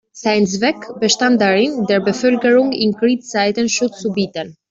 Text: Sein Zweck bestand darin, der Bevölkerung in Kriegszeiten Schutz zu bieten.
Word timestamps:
Sein 0.13 0.47
Zweck 0.47 0.99
bestand 0.99 1.39
darin, 1.39 1.85
der 1.85 1.99
Bevölkerung 1.99 2.71
in 2.71 2.93
Kriegszeiten 2.95 3.69
Schutz 3.69 4.01
zu 4.01 4.11
bieten. 4.11 4.57